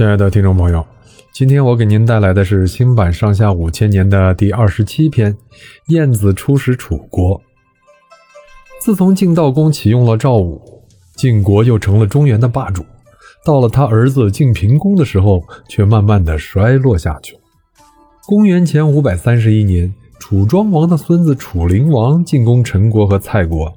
[0.00, 0.82] 亲爱的听众朋友，
[1.30, 5.30] 今天我给您带来的是新版《上下五千年》的第二十七篇
[5.88, 7.38] 《晏子出使楚国》。
[8.80, 10.82] 自从晋悼公启用了赵武，
[11.16, 12.82] 晋国又成了中原的霸主。
[13.44, 17.36] 到了他儿子晋平公的时候，却慢慢的衰落下去。
[18.26, 23.70] 公元前五百三十一年，楚庄王的孙子楚灵王进攻陈国和蔡国，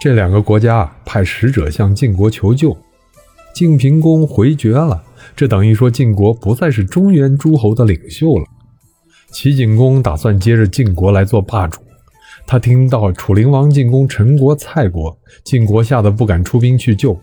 [0.00, 2.76] 这两个国家派使者向晋国求救，
[3.54, 5.04] 晋平公回绝了。
[5.34, 8.44] 这等于说晋国不再是中原诸侯的领袖了。
[9.32, 11.80] 齐景公打算接着晋国来做霸主。
[12.46, 17.18] 他听到楚灵王进攻陈国、蔡国，晋国吓得不敢出兵去救，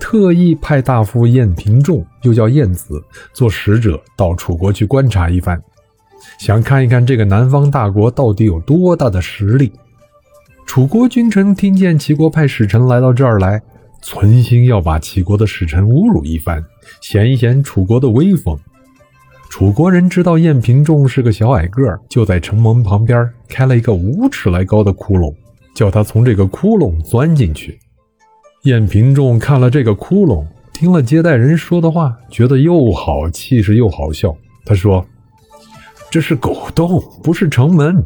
[0.00, 3.00] 特意派大夫晏平仲，又叫晏子，
[3.32, 5.62] 做使者到楚国去观察一番，
[6.40, 9.72] 想看一看这个南方大国到底有多大的实力。
[10.66, 13.62] 楚国君臣听见齐国派使臣来到这儿来。
[14.04, 16.62] 存心要把齐国的使臣侮辱一番，
[17.00, 18.54] 显一显楚国的威风。
[19.48, 25.34] 楚国人知道晏平仲是个小矮个儿，就在城门旁边开了一个五尺来高的窟窿，
[25.74, 27.78] 叫他从这个窟窿钻进去。
[28.64, 30.44] 晏平仲看了这个窟窿，
[30.74, 34.36] 听了接待人说的话，觉得又好气势又好笑。
[34.66, 35.02] 他说
[36.10, 38.04] ：“这是狗洞，不是城门。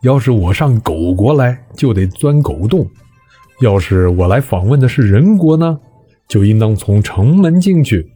[0.00, 2.88] 要是我上狗国来，就得钻狗洞。”
[3.60, 5.78] 要是我来访问的是人国呢，
[6.28, 8.06] 就应当从城门进去。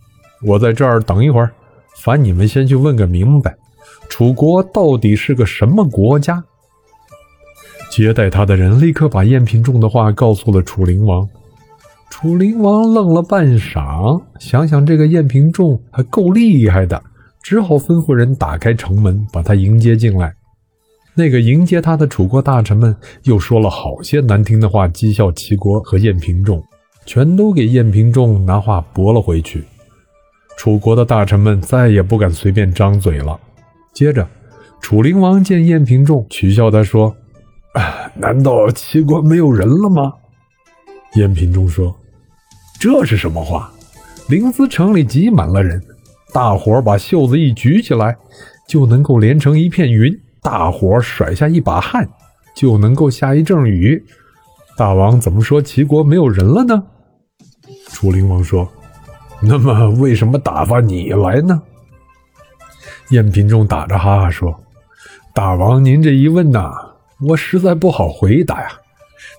[0.47, 1.51] 我在这儿等一会儿，
[1.97, 3.55] 烦你们先去问个明白，
[4.09, 6.43] 楚国到底是个什么国家？
[7.91, 11.29] 接待他的人立刻把晏平仲的话告诉了楚灵王。
[12.09, 17.03] 楚灵王愣了半晌，想想这个晏平仲还够厉害的，
[17.43, 20.35] 只好吩咐人打开城门，把他迎接进来。
[21.15, 22.95] 那个迎接他的楚国大臣们
[23.25, 26.63] 又说了好些难听的话，讥笑齐国和晏平仲，
[27.05, 29.65] 全都给晏平仲拿话驳了回去。
[30.57, 33.39] 楚国的大臣们再也不敢随便张嘴了。
[33.93, 34.27] 接着，
[34.81, 37.15] 楚灵王见晏平仲，取笑他说
[38.15, 40.13] ：“难道齐国没有人了吗？”
[41.17, 41.95] 晏平仲说
[42.81, 43.71] ：“这是什么话？
[44.29, 45.83] 临淄城里挤满了人，
[46.33, 48.17] 大伙把袖子一举起来，
[48.69, 52.09] 就能够连成一片云。”大伙甩下一把汗，
[52.55, 54.03] 就能够下一阵雨。
[54.77, 56.83] 大王怎么说齐国没有人了呢？
[57.89, 58.67] 楚灵王说
[59.43, 61.61] ：“那么为什么打发你来呢？”
[63.11, 64.59] 晏平仲打着哈哈说
[65.35, 66.73] ：“大王您这一问呐，
[67.29, 68.69] 我实在不好回答呀。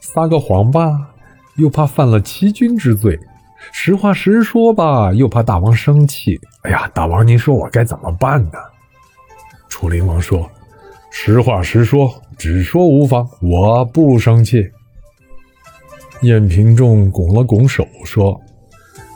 [0.01, 1.09] 撒个谎吧，
[1.55, 3.15] 又怕犯了欺君之罪；
[3.71, 6.39] 实话实说吧，又怕大王生气。
[6.63, 8.59] 哎呀，大王您说我该怎么办呢？”
[9.67, 10.47] 楚灵王说。
[11.11, 14.67] 实话实说，只说无妨，我不生气。
[16.21, 18.39] 燕平仲拱了拱手说：“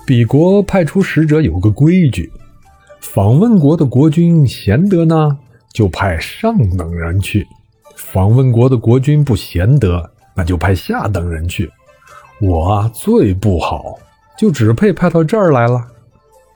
[0.06, 2.32] 鄙国派出使者有个规矩，
[3.00, 5.38] 访问国的国君贤德呢，
[5.72, 7.44] 就派上等人去；
[7.96, 10.04] 访问国的国君不贤德，
[10.36, 11.72] 那就派下等人去。
[12.42, 13.98] 我最不好，
[14.38, 15.82] 就只配派到这儿来了。”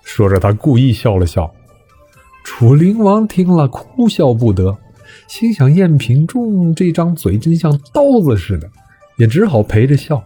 [0.04, 1.50] 说着，他故意笑了笑。
[2.44, 4.78] 楚灵王听了，哭笑不得。
[5.28, 8.70] 心想晏平仲这张嘴真像刀子似的，
[9.18, 10.24] 也只好陪着笑。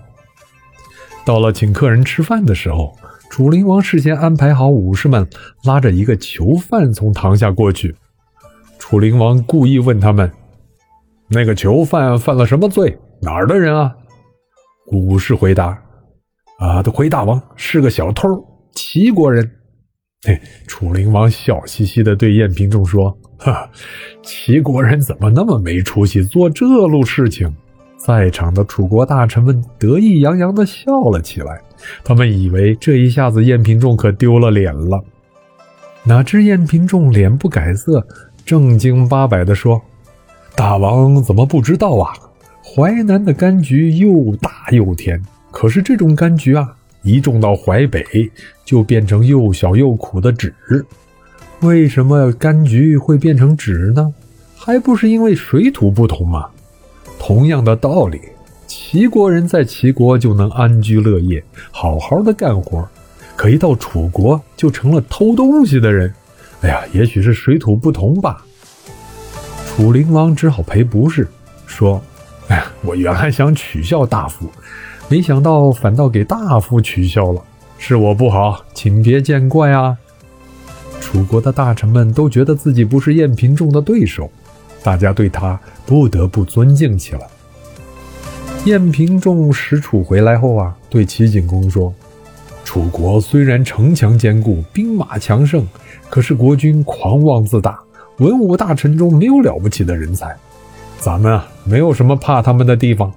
[1.25, 2.97] 到了请客人吃饭的时候，
[3.29, 5.27] 楚灵王事先安排好武士们
[5.63, 7.95] 拉着一个囚犯从堂下过去。
[8.77, 10.29] 楚灵王故意问他们
[11.29, 12.99] ：“那个囚犯犯了什么罪？
[13.21, 13.95] 哪儿的人啊？”
[14.91, 15.81] 武士回答
[16.59, 18.27] ：“啊，回大王是个小偷，
[18.73, 19.49] 齐国人。”
[20.25, 23.15] 嘿，楚灵王笑嘻嘻地对晏平仲说。
[23.37, 23.69] 哈，
[24.21, 27.53] 齐国人怎么那么没出息，做这路事情？
[27.97, 31.61] 在场的楚国大臣们得意洋洋地笑了起来。
[32.05, 35.03] 他们以为这一下子晏平仲可丢了脸了，
[36.03, 38.05] 哪知晏平仲脸不改色，
[38.45, 39.81] 正经八百地说
[40.55, 42.13] ：“大王怎么不知道啊？
[42.63, 48.03] 淮南的柑橘又大又甜，可是这种柑橘啊，一种到淮北
[48.65, 50.53] 就变成又小又苦的纸。”
[51.61, 54.13] 为什么柑橘会变成纸呢？
[54.57, 56.47] 还不是因为水土不同吗？
[57.19, 58.19] 同样的道理，
[58.67, 61.41] 齐国人在齐国就能安居乐业，
[61.71, 62.85] 好好的干活，
[63.37, 66.13] 可一到楚国就成了偷东西的人。
[66.61, 68.43] 哎呀，也许是水土不同吧。
[69.67, 71.27] 楚灵王只好赔不是，
[71.65, 72.01] 说
[72.47, 74.49] ：“哎呀，我原来想取笑大夫，
[75.09, 77.41] 没想到反倒给大夫取笑了，
[77.77, 79.97] 是我不好，请别见怪啊。”
[80.99, 84.31] 楚国的大臣们都觉得自己不是晏平仲的对手，
[84.81, 87.21] 大家对他不得不尊敬起来。
[88.65, 91.93] 晏平仲使楚回来后啊，对齐景公说
[92.63, 95.67] ：“楚国虽然城墙坚固，兵马强盛，
[96.09, 97.77] 可是国君狂妄自大，
[98.19, 100.33] 文武大臣中没有了不起的人才。
[100.97, 103.13] 咱们啊，没有什么怕他们的地方。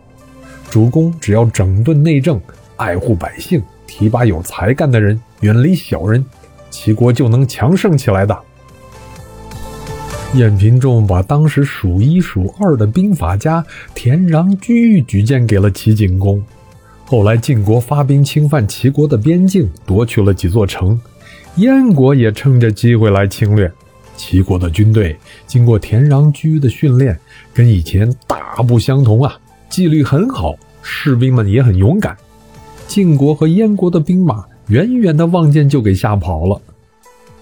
[0.77, 2.39] 主公只要整顿内政，
[2.77, 6.23] 爱护百姓，提拔有才干的人，远离小人，
[6.69, 8.39] 齐国就能强盛起来的。
[10.35, 13.65] 晏平仲把当时数一数二的兵法家
[13.95, 16.45] 田穰苴举荐给了齐景公。
[17.07, 21.01] 后来晋国发兵侵犯齐国的边境，夺取了几座城，
[21.57, 23.73] 燕国也趁着机会来侵略。
[24.15, 27.19] 齐国的军队经过田穰苴的训练，
[27.55, 32.17] 跟以前大不相同啊，纪律很好，士兵们也很勇敢。
[32.87, 36.61] 晋国和燕国的兵马远远的望见就给吓跑了。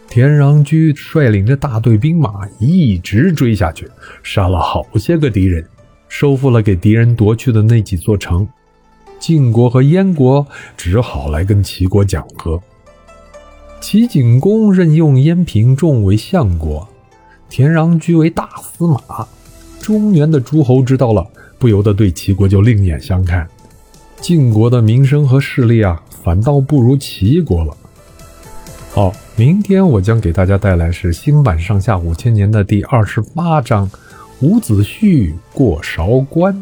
[0.09, 3.89] 田穰苴率领着大队兵马一直追下去，
[4.23, 5.67] 杀了好些个敌人，
[6.09, 8.47] 收复了给敌人夺去的那几座城。
[9.19, 12.61] 晋国和燕国只好来跟齐国讲和。
[13.81, 16.87] 齐景公任用燕平仲为相国，
[17.49, 19.27] 田穰苴为大司马。
[19.81, 21.27] 中原的诸侯知道了，
[21.65, 23.49] 不由得对齐国就另眼相看。
[24.21, 27.75] 晋国的名声和势力啊，反倒不如齐国了。
[28.93, 33.91] 好，明天我将给大家带来是新版上下五千年的第二十八章：
[34.43, 36.55] 伍子胥过韶关。